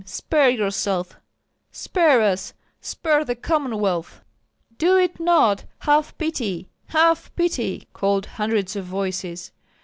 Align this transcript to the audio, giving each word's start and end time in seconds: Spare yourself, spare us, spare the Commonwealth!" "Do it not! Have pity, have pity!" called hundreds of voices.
Spare 0.03 0.49
yourself, 0.49 1.19
spare 1.71 2.21
us, 2.23 2.55
spare 2.79 3.23
the 3.23 3.35
Commonwealth!" 3.35 4.23
"Do 4.79 4.97
it 4.97 5.19
not! 5.19 5.65
Have 5.81 6.17
pity, 6.17 6.69
have 6.87 7.29
pity!" 7.35 7.87
called 7.93 8.25
hundreds 8.25 8.75
of 8.75 8.83
voices. 8.85 9.51